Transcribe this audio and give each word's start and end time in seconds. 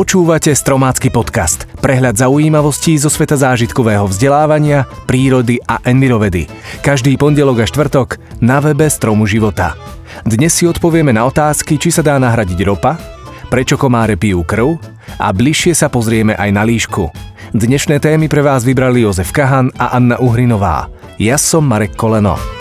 Počúvate 0.00 0.56
Stromácky 0.56 1.12
podcast. 1.12 1.68
Prehľad 1.84 2.16
zaujímavostí 2.16 2.96
zo 2.96 3.12
sveta 3.12 3.36
zážitkového 3.36 4.08
vzdelávania, 4.08 4.88
prírody 5.04 5.60
a 5.68 5.76
envirovedy. 5.84 6.48
Každý 6.80 7.20
pondelok 7.20 7.60
a 7.60 7.66
štvrtok 7.68 8.16
na 8.40 8.64
webe 8.64 8.88
Stromu 8.88 9.28
života. 9.28 9.76
Dnes 10.24 10.56
si 10.56 10.64
odpovieme 10.64 11.12
na 11.12 11.28
otázky, 11.28 11.76
či 11.76 11.92
sa 11.92 12.00
dá 12.00 12.16
nahradiť 12.16 12.64
ropa, 12.64 12.96
prečo 13.52 13.76
komáre 13.76 14.16
pijú 14.16 14.40
krv 14.40 14.80
a 15.20 15.28
bližšie 15.36 15.76
sa 15.76 15.92
pozrieme 15.92 16.32
aj 16.32 16.48
na 16.48 16.64
líšku. 16.64 17.12
Dnešné 17.52 18.00
témy 18.00 18.32
pre 18.32 18.40
vás 18.40 18.64
vybrali 18.64 19.04
Jozef 19.04 19.36
Kahan 19.36 19.68
a 19.76 20.00
Anna 20.00 20.16
Uhrinová. 20.16 20.88
Ja 21.20 21.36
som 21.36 21.68
Marek 21.68 21.92
Koleno. 21.92 22.59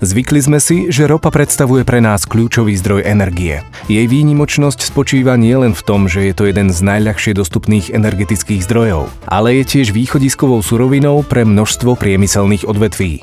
Zvykli 0.00 0.40
sme 0.40 0.56
si, 0.64 0.88
že 0.88 1.04
ropa 1.04 1.28
predstavuje 1.28 1.84
pre 1.84 2.00
nás 2.00 2.24
kľúčový 2.24 2.72
zdroj 2.80 3.04
energie. 3.04 3.60
Jej 3.84 4.08
výnimočnosť 4.08 4.80
spočíva 4.80 5.36
nielen 5.36 5.76
v 5.76 5.84
tom, 5.84 6.08
že 6.08 6.24
je 6.24 6.32
to 6.32 6.48
jeden 6.48 6.72
z 6.72 6.80
najľahšie 6.80 7.36
dostupných 7.36 7.92
energetických 7.92 8.64
zdrojov, 8.64 9.12
ale 9.28 9.60
je 9.60 9.76
tiež 9.76 9.92
východiskovou 9.92 10.64
surovinou 10.64 11.20
pre 11.20 11.44
množstvo 11.44 12.00
priemyselných 12.00 12.64
odvetví. 12.64 13.20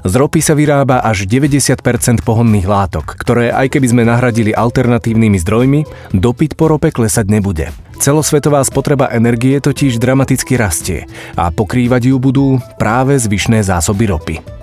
Z 0.00 0.12
ropy 0.16 0.40
sa 0.40 0.56
vyrába 0.56 1.04
až 1.04 1.28
90% 1.28 1.76
pohonných 2.24 2.64
látok, 2.64 3.12
ktoré 3.12 3.52
aj 3.52 3.76
keby 3.76 3.86
sme 3.92 4.02
nahradili 4.08 4.56
alternatívnymi 4.56 5.36
zdrojmi, 5.44 5.80
dopyt 6.16 6.56
po 6.56 6.72
rope 6.72 6.88
klesať 6.88 7.28
nebude. 7.28 7.68
Celosvetová 8.00 8.64
spotreba 8.64 9.12
energie 9.12 9.60
totiž 9.60 10.00
dramaticky 10.00 10.56
rastie 10.56 11.04
a 11.36 11.52
pokrývať 11.52 12.08
ju 12.08 12.16
budú 12.16 12.46
práve 12.80 13.20
zvyšné 13.20 13.60
zásoby 13.60 14.08
ropy. 14.08 14.57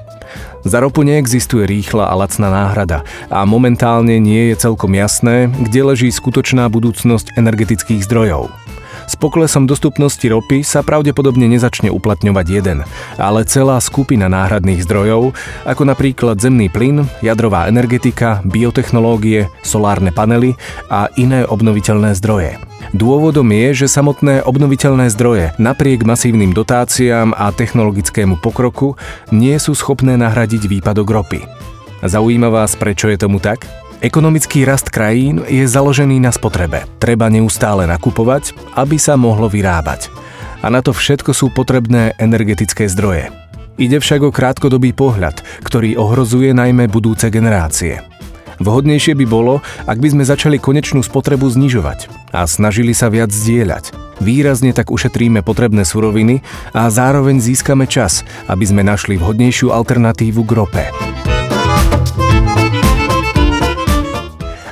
Za 0.65 0.81
ropu 0.81 1.05
neexistuje 1.05 1.69
rýchla 1.69 2.09
a 2.09 2.17
lacná 2.17 2.49
náhrada 2.49 3.05
a 3.29 3.45
momentálne 3.45 4.17
nie 4.17 4.49
je 4.49 4.65
celkom 4.65 4.97
jasné, 4.97 5.45
kde 5.61 5.93
leží 5.93 6.09
skutočná 6.09 6.65
budúcnosť 6.73 7.37
energetických 7.37 8.01
zdrojov. 8.01 8.64
S 9.05 9.13
poklesom 9.13 9.69
dostupnosti 9.69 10.25
ropy 10.25 10.65
sa 10.65 10.81
pravdepodobne 10.81 11.45
nezačne 11.45 11.93
uplatňovať 11.93 12.45
jeden, 12.49 12.81
ale 13.21 13.45
celá 13.45 13.77
skupina 13.77 14.25
náhradných 14.25 14.81
zdrojov, 14.81 15.37
ako 15.69 15.83
napríklad 15.85 16.41
zemný 16.41 16.73
plyn, 16.73 17.05
jadrová 17.21 17.69
energetika, 17.69 18.41
biotechnológie, 18.41 19.47
solárne 19.61 20.09
panely 20.09 20.57
a 20.89 21.13
iné 21.21 21.45
obnoviteľné 21.45 22.17
zdroje. 22.17 22.57
Dôvodom 22.97 23.49
je, 23.53 23.85
že 23.85 23.93
samotné 23.93 24.41
obnoviteľné 24.45 25.09
zdroje 25.13 25.53
napriek 25.61 26.05
masívnym 26.05 26.53
dotáciám 26.53 27.33
a 27.37 27.53
technologickému 27.53 28.41
pokroku 28.41 28.97
nie 29.29 29.57
sú 29.61 29.77
schopné 29.77 30.17
nahradiť 30.17 30.65
výpadok 30.69 31.07
ropy. 31.07 31.41
Zaujíma 32.05 32.53
vás, 32.53 32.77
prečo 32.77 33.09
je 33.09 33.17
tomu 33.17 33.41
tak? 33.41 33.65
Ekonomický 34.05 34.69
rast 34.69 34.93
krajín 34.93 35.41
je 35.49 35.65
založený 35.65 36.21
na 36.21 36.29
spotrebe. 36.29 36.85
Treba 37.01 37.25
neustále 37.25 37.89
nakupovať, 37.89 38.53
aby 38.77 39.01
sa 39.01 39.17
mohlo 39.17 39.49
vyrábať. 39.49 40.13
A 40.61 40.69
na 40.69 40.85
to 40.85 40.93
všetko 40.93 41.33
sú 41.33 41.49
potrebné 41.49 42.13
energetické 42.21 42.85
zdroje. 42.85 43.33
Ide 43.81 43.97
však 43.97 44.21
o 44.21 44.29
krátkodobý 44.29 44.93
pohľad, 44.93 45.41
ktorý 45.65 45.97
ohrozuje 45.97 46.53
najmä 46.53 46.85
budúce 46.85 47.33
generácie. 47.33 48.05
Vhodnejšie 48.61 49.17
by 49.17 49.25
bolo, 49.25 49.65
ak 49.89 49.97
by 49.97 50.13
sme 50.13 50.21
začali 50.21 50.61
konečnú 50.61 51.01
spotrebu 51.01 51.49
znižovať 51.49 52.29
a 52.29 52.45
snažili 52.45 52.93
sa 52.93 53.09
viac 53.09 53.33
zdieľať. 53.33 53.89
Výrazne 54.21 54.69
tak 54.69 54.93
ušetríme 54.93 55.41
potrebné 55.41 55.81
suroviny 55.81 56.45
a 56.77 56.93
zároveň 56.93 57.41
získame 57.41 57.89
čas, 57.89 58.21
aby 58.45 58.69
sme 58.69 58.85
našli 58.85 59.17
vhodnejšiu 59.17 59.73
alternatívu 59.73 60.45
k 60.45 60.51
rope. 60.53 60.85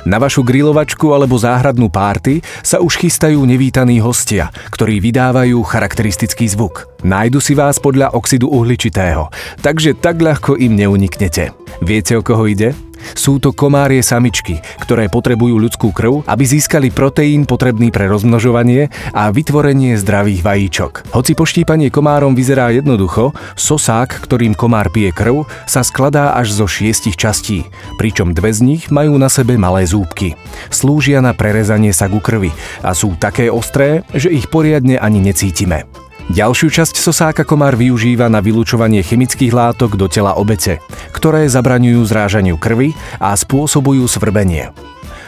Na 0.04 0.20
vašu 0.20 0.44
grilovačku 0.44 1.16
alebo 1.16 1.40
záhradnú 1.40 1.88
párty 1.88 2.44
sa 2.60 2.76
už 2.76 3.00
chystajú 3.00 3.40
nevítaní 3.40 4.04
hostia, 4.04 4.52
ktorí 4.68 5.00
vydávajú 5.00 5.64
charakteristický 5.64 6.44
zvuk. 6.44 6.92
Nájdu 7.00 7.40
si 7.40 7.56
vás 7.56 7.80
podľa 7.80 8.12
oxidu 8.12 8.52
uhličitého, 8.52 9.32
takže 9.64 9.96
tak 9.96 10.20
ľahko 10.20 10.60
im 10.60 10.76
neuniknete. 10.76 11.63
Viete, 11.84 12.16
o 12.16 12.24
koho 12.24 12.48
ide? 12.48 12.72
Sú 13.12 13.36
to 13.36 13.52
komárie 13.52 14.00
samičky, 14.00 14.64
ktoré 14.80 15.12
potrebujú 15.12 15.60
ľudskú 15.60 15.92
krv, 15.92 16.24
aby 16.24 16.40
získali 16.48 16.88
proteín 16.88 17.44
potrebný 17.44 17.92
pre 17.92 18.08
rozmnožovanie 18.08 18.88
a 19.12 19.28
vytvorenie 19.28 19.92
zdravých 20.00 20.40
vajíčok. 20.40 21.12
Hoci 21.12 21.36
poštípanie 21.36 21.92
komárom 21.92 22.32
vyzerá 22.32 22.72
jednoducho, 22.72 23.36
sosák, 23.52 24.24
ktorým 24.24 24.56
komár 24.56 24.88
pije 24.88 25.12
krv, 25.12 25.44
sa 25.68 25.84
skladá 25.84 26.32
až 26.32 26.56
zo 26.56 26.64
šiestich 26.64 27.20
častí, 27.20 27.68
pričom 28.00 28.32
dve 28.32 28.56
z 28.56 28.64
nich 28.64 28.88
majú 28.88 29.20
na 29.20 29.28
sebe 29.28 29.60
malé 29.60 29.84
zúbky. 29.84 30.40
Slúžia 30.72 31.20
na 31.20 31.36
prerezanie 31.36 31.92
sa 31.92 32.08
ku 32.08 32.24
krvi 32.24 32.48
a 32.80 32.96
sú 32.96 33.12
také 33.20 33.52
ostré, 33.52 34.08
že 34.16 34.32
ich 34.32 34.48
poriadne 34.48 34.96
ani 34.96 35.20
necítime. 35.20 35.84
Ďalšiu 36.32 36.72
časť 36.72 36.96
sosáka 36.96 37.44
komár 37.44 37.76
využíva 37.76 38.32
na 38.32 38.40
vylúčovanie 38.40 39.04
chemických 39.04 39.52
látok 39.52 40.00
do 40.00 40.08
tela 40.08 40.32
obete, 40.40 40.80
ktoré 41.12 41.44
zabraňujú 41.44 42.00
zrážaniu 42.00 42.56
krvi 42.56 42.96
a 43.20 43.36
spôsobujú 43.36 44.08
svrbenie. 44.08 44.72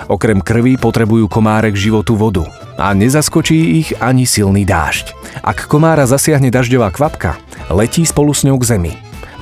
Okrem 0.09 0.41
krvi 0.41 0.81
potrebujú 0.81 1.29
komáre 1.29 1.69
k 1.69 1.93
životu 1.93 2.17
vodu 2.17 2.49
a 2.81 2.97
nezaskočí 2.97 3.77
ich 3.77 3.93
ani 4.01 4.25
silný 4.25 4.65
dážď. 4.65 5.13
Ak 5.45 5.69
komára 5.69 6.09
zasiahne 6.09 6.49
dažďová 6.49 6.89
kvapka, 6.97 7.37
letí 7.69 8.09
spolu 8.09 8.33
s 8.33 8.49
ňou 8.49 8.57
k 8.57 8.65
zemi. 8.65 8.93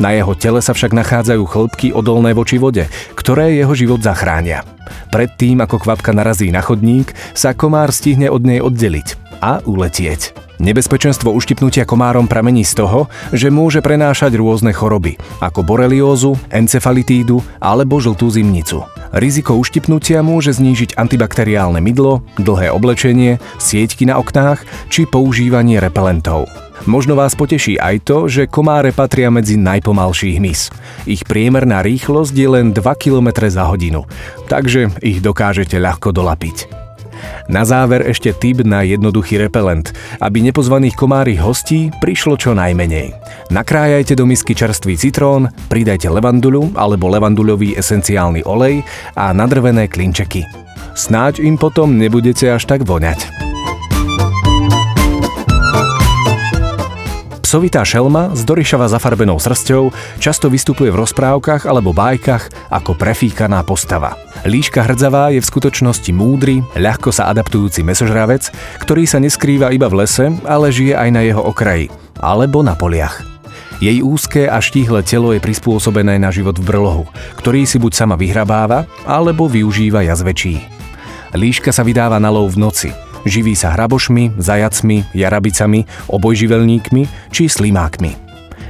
Na 0.02 0.10
jeho 0.10 0.34
tele 0.34 0.58
sa 0.58 0.74
však 0.74 0.90
nachádzajú 0.90 1.46
chlpky 1.46 1.94
odolné 1.94 2.34
voči 2.34 2.58
vode, 2.58 2.90
ktoré 3.14 3.54
jeho 3.54 3.78
život 3.78 4.02
zachránia. 4.02 4.66
Predtým, 5.14 5.62
ako 5.62 5.86
kvapka 5.86 6.10
narazí 6.10 6.50
na 6.50 6.66
chodník, 6.66 7.14
sa 7.30 7.54
komár 7.54 7.94
stihne 7.94 8.26
od 8.26 8.42
nej 8.42 8.58
oddeliť 8.58 9.23
a 9.44 9.60
uletieť. 9.68 10.32
Nebezpečenstvo 10.56 11.28
uštipnutia 11.36 11.84
komárom 11.84 12.24
pramení 12.24 12.64
z 12.64 12.80
toho, 12.80 13.12
že 13.36 13.52
môže 13.52 13.84
prenášať 13.84 14.40
rôzne 14.40 14.72
choroby, 14.72 15.20
ako 15.44 15.60
boreliózu, 15.60 16.40
encefalitídu 16.48 17.44
alebo 17.60 18.00
žltú 18.00 18.32
zimnicu. 18.32 18.86
Riziko 19.12 19.60
uštipnutia 19.60 20.24
môže 20.24 20.56
znížiť 20.56 20.96
antibakteriálne 20.96 21.84
mydlo, 21.84 22.24
dlhé 22.40 22.72
oblečenie, 22.72 23.36
sieťky 23.60 24.08
na 24.08 24.16
oknách 24.16 24.64
či 24.88 25.04
používanie 25.04 25.76
repelentov. 25.76 26.48
Možno 26.88 27.14
vás 27.14 27.36
poteší 27.36 27.78
aj 27.78 27.96
to, 28.06 28.26
že 28.26 28.50
komáre 28.50 28.90
patria 28.90 29.30
medzi 29.30 29.54
najpomalší 29.60 30.38
hmyz. 30.38 30.72
Ich 31.06 31.22
priemerná 31.28 31.84
rýchlosť 31.84 32.34
je 32.34 32.48
len 32.48 32.66
2 32.74 32.82
km 32.98 33.28
za 33.46 33.68
hodinu, 33.68 34.06
takže 34.48 34.90
ich 35.02 35.20
dokážete 35.20 35.78
ľahko 35.78 36.10
dolapiť. 36.10 36.83
Na 37.46 37.62
záver 37.68 38.08
ešte 38.08 38.32
tip 38.32 38.64
na 38.64 38.80
jednoduchý 38.82 39.36
repelent, 39.36 39.92
aby 40.24 40.40
nepozvaných 40.40 40.96
komárich 40.96 41.40
hostí 41.42 41.92
prišlo 42.00 42.40
čo 42.40 42.56
najmenej. 42.56 43.12
Nakrájajte 43.52 44.16
do 44.16 44.24
misky 44.24 44.56
čerstvý 44.56 44.96
citrón, 44.96 45.52
pridajte 45.68 46.08
levanduľu 46.08 46.72
alebo 46.72 47.12
levanduľový 47.12 47.76
esenciálny 47.76 48.48
olej 48.48 48.80
a 49.18 49.36
nadrvené 49.36 49.90
klinčeky. 49.92 50.48
Snáď 50.94 51.42
im 51.42 51.60
potom 51.60 51.98
nebudete 51.98 52.48
až 52.48 52.64
tak 52.64 52.86
voňať. 52.86 53.43
Psovitá 57.54 57.86
šelma 57.86 58.34
s 58.34 58.42
dorišava 58.42 58.90
zafarbenou 58.90 59.38
srsťou 59.38 59.94
často 60.18 60.50
vystupuje 60.50 60.90
v 60.90 61.06
rozprávkach 61.06 61.70
alebo 61.70 61.94
bájkach 61.94 62.50
ako 62.66 62.98
prefíkaná 62.98 63.62
postava. 63.62 64.18
Líška 64.42 64.82
hrdzavá 64.82 65.30
je 65.30 65.38
v 65.38 65.46
skutočnosti 65.54 66.10
múdry, 66.10 66.66
ľahko 66.74 67.14
sa 67.14 67.30
adaptujúci 67.30 67.86
mesožravec, 67.86 68.50
ktorý 68.82 69.06
sa 69.06 69.22
neskrýva 69.22 69.70
iba 69.70 69.86
v 69.86 70.02
lese, 70.02 70.34
ale 70.42 70.74
žije 70.74 70.98
aj 70.98 71.08
na 71.14 71.22
jeho 71.22 71.46
okraji 71.46 71.94
alebo 72.18 72.66
na 72.66 72.74
poliach. 72.74 73.22
Jej 73.78 74.02
úzke 74.02 74.50
a 74.50 74.58
štíhle 74.58 75.06
telo 75.06 75.30
je 75.30 75.38
prispôsobené 75.38 76.18
na 76.18 76.34
život 76.34 76.58
v 76.58 76.66
brlohu, 76.66 77.06
ktorý 77.38 77.70
si 77.70 77.78
buď 77.78 77.94
sama 77.94 78.18
vyhrabáva, 78.18 78.90
alebo 79.06 79.46
využíva 79.46 80.02
jazvečí. 80.02 80.58
Líška 81.38 81.70
sa 81.70 81.86
vydáva 81.86 82.18
na 82.18 82.34
lov 82.34 82.50
v 82.50 82.66
noci, 82.66 82.90
Živí 83.24 83.56
sa 83.56 83.72
hrabošmi, 83.72 84.36
zajacmi, 84.36 85.16
jarabicami, 85.16 85.88
obojživelníkmi 86.12 87.32
či 87.32 87.48
slimákmi. 87.48 88.12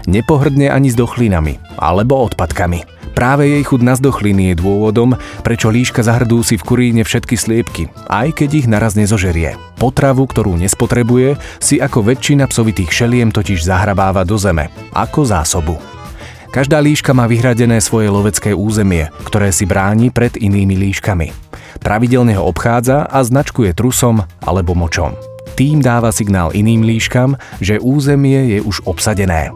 Nepohrdne 0.06 0.70
ani 0.70 0.92
s 0.92 0.96
dochlinami 0.98 1.58
alebo 1.78 2.22
odpadkami. 2.30 2.94
Práve 3.14 3.46
jej 3.46 3.62
chud 3.62 3.86
na 3.86 3.94
zdochliny 3.94 4.50
je 4.50 4.58
dôvodom, 4.58 5.14
prečo 5.46 5.70
líška 5.70 6.02
zahrdú 6.02 6.42
si 6.42 6.58
v 6.58 6.66
kuríne 6.66 7.02
všetky 7.06 7.38
sliepky, 7.38 7.86
aj 8.10 8.34
keď 8.34 8.50
ich 8.58 8.66
naraz 8.66 8.98
nezožerie. 8.98 9.54
Potravu, 9.78 10.26
ktorú 10.26 10.58
nespotrebuje, 10.58 11.38
si 11.62 11.78
ako 11.78 12.10
väčšina 12.10 12.50
psovitých 12.50 12.90
šeliem 12.90 13.30
totiž 13.30 13.62
zahrabáva 13.62 14.26
do 14.26 14.34
zeme, 14.34 14.66
ako 14.90 15.30
zásobu. 15.30 15.78
Každá 16.50 16.82
líška 16.82 17.14
má 17.14 17.30
vyhradené 17.30 17.78
svoje 17.78 18.10
lovecké 18.10 18.50
územie, 18.50 19.10
ktoré 19.26 19.54
si 19.54 19.62
bráni 19.62 20.10
pred 20.10 20.34
inými 20.34 20.74
líškami. 20.74 21.43
Pravidelne 21.82 22.36
ho 22.38 22.44
obchádza 22.46 23.08
a 23.08 23.18
značkuje 23.24 23.74
trusom 23.74 24.22
alebo 24.42 24.76
močom. 24.76 25.16
Tým 25.54 25.78
dáva 25.78 26.10
signál 26.10 26.50
iným 26.50 26.82
líškam, 26.82 27.38
že 27.62 27.78
územie 27.78 28.58
je 28.58 28.58
už 28.58 28.82
obsadené. 28.90 29.54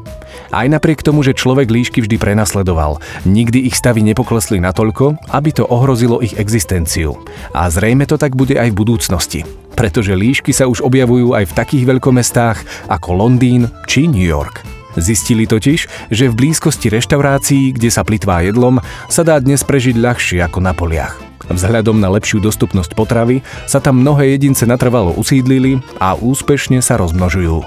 Aj 0.55 0.65
napriek 0.71 1.03
tomu, 1.03 1.27
že 1.27 1.35
človek 1.35 1.67
líšky 1.67 2.07
vždy 2.07 2.17
prenasledoval, 2.23 3.03
nikdy 3.27 3.67
ich 3.67 3.75
stavy 3.75 4.07
nepoklesli 4.07 4.63
natoľko, 4.63 5.19
aby 5.35 5.51
to 5.51 5.67
ohrozilo 5.67 6.23
ich 6.23 6.39
existenciu. 6.39 7.19
A 7.51 7.67
zrejme 7.67 8.07
to 8.07 8.15
tak 8.15 8.39
bude 8.39 8.55
aj 8.55 8.71
v 8.71 8.79
budúcnosti, 8.79 9.41
pretože 9.75 10.15
líšky 10.15 10.55
sa 10.55 10.71
už 10.71 10.87
objavujú 10.87 11.35
aj 11.35 11.51
v 11.51 11.57
takých 11.59 11.85
veľkomestách 11.91 12.59
ako 12.87 13.09
Londýn 13.19 13.67
či 13.91 14.07
New 14.07 14.25
York. 14.25 14.63
Zistili 14.97 15.51
totiž, 15.51 16.11
že 16.15 16.31
v 16.31 16.39
blízkosti 16.39 16.89
reštaurácií, 16.95 17.75
kde 17.75 17.91
sa 17.91 18.07
plitvá 18.07 18.47
jedlom, 18.47 18.81
sa 19.11 19.27
dá 19.27 19.37
dnes 19.43 19.67
prežiť 19.67 19.99
ľahšie 19.99 20.39
ako 20.47 20.59
na 20.63 20.73
poliach. 20.73 21.28
Vzhľadom 21.49 21.97
na 21.99 22.13
lepšiu 22.13 22.41
dostupnosť 22.45 22.93
potravy 22.93 23.41
sa 23.65 23.81
tam 23.81 24.05
mnohé 24.05 24.37
jedince 24.37 24.69
natrvalo 24.69 25.17
usídlili 25.17 25.81
a 25.99 26.15
úspešne 26.15 26.85
sa 26.85 27.01
rozmnožujú. 27.01 27.65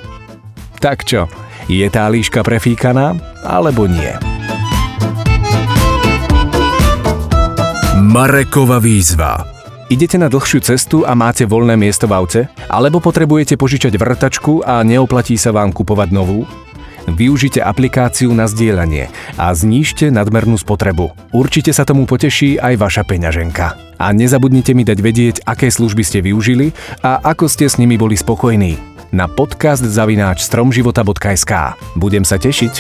Tak 0.82 1.06
čo, 1.06 1.30
je 1.70 1.86
tá 1.90 2.10
líška 2.10 2.42
prefíkaná, 2.42 3.18
alebo 3.46 3.86
nie? 3.86 4.14
Marekova 8.02 8.82
výzva 8.82 9.52
Idete 9.92 10.16
na 10.16 10.32
dlhšiu 10.32 10.64
cestu 10.64 11.04
a 11.04 11.12
máte 11.12 11.44
voľné 11.44 11.76
miesto 11.76 12.08
v 12.08 12.16
aute? 12.16 12.42
Alebo 12.72 13.04
potrebujete 13.04 13.60
požičať 13.60 14.00
vrtačku 14.00 14.64
a 14.64 14.80
neoplatí 14.88 15.36
sa 15.36 15.52
vám 15.52 15.76
kupovať 15.76 16.16
novú? 16.16 16.48
Využite 17.10 17.64
aplikáciu 17.64 18.30
na 18.36 18.46
zdieľanie 18.46 19.10
a 19.40 19.50
znížte 19.54 20.14
nadmernú 20.14 20.60
spotrebu. 20.60 21.14
Určite 21.34 21.74
sa 21.74 21.88
tomu 21.88 22.06
poteší 22.06 22.62
aj 22.62 22.78
vaša 22.78 23.04
peňaženka. 23.08 23.98
A 24.02 24.08
nezabudnite 24.14 24.74
mi 24.74 24.86
dať 24.86 25.00
vedieť, 25.02 25.36
aké 25.46 25.70
služby 25.70 26.02
ste 26.06 26.20
využili 26.22 26.74
a 27.02 27.22
ako 27.22 27.50
ste 27.50 27.70
s 27.70 27.78
nimi 27.82 27.98
boli 27.98 28.18
spokojní. 28.18 28.78
Na 29.12 29.28
podcast 29.28 29.84
zavináč 29.84 30.46
stromživota.sk 30.48 31.76
Budem 32.00 32.24
sa 32.24 32.40
tešiť. 32.40 32.74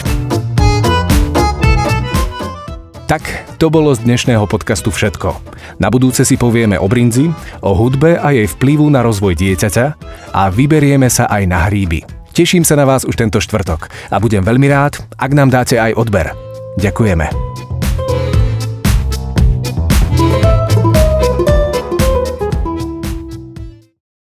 Tak, 3.11 3.27
to 3.59 3.67
bolo 3.67 3.91
z 3.91 4.07
dnešného 4.07 4.47
podcastu 4.47 4.87
všetko. 4.87 5.35
Na 5.83 5.91
budúce 5.91 6.23
si 6.23 6.39
povieme 6.39 6.79
o 6.79 6.87
brinzi, 6.87 7.27
o 7.59 7.75
hudbe 7.75 8.15
a 8.15 8.31
jej 8.31 8.47
vplyvu 8.47 8.87
na 8.87 9.03
rozvoj 9.03 9.35
dieťaťa 9.35 9.85
a 10.31 10.47
vyberieme 10.47 11.11
sa 11.11 11.27
aj 11.27 11.43
na 11.43 11.67
hríby. 11.67 12.20
Teším 12.31 12.63
sa 12.63 12.79
na 12.79 12.87
vás 12.87 13.03
už 13.03 13.19
tento 13.19 13.43
štvrtok 13.43 13.91
a 14.11 14.15
budem 14.19 14.43
veľmi 14.43 14.67
rád, 14.71 15.03
ak 15.19 15.31
nám 15.35 15.51
dáte 15.51 15.75
aj 15.75 15.95
odber. 15.99 16.31
Ďakujeme. 16.79 17.70